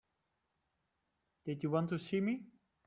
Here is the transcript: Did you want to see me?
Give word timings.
Did 1.45 1.61
you 1.61 1.69
want 1.69 1.89
to 1.91 1.99
see 1.99 2.21
me? 2.21 2.45